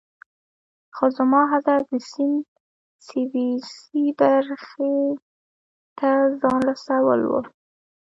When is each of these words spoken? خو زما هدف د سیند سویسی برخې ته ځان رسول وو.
خو 0.95 1.05
زما 1.17 1.41
هدف 1.53 1.81
د 1.91 1.93
سیند 2.11 2.43
سویسی 3.07 4.05
برخې 4.21 4.93
ته 5.97 6.09
ځان 6.41 6.59
رسول 6.69 7.21
وو. 7.29 7.41